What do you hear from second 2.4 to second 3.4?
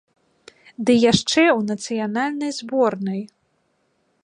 зборнай!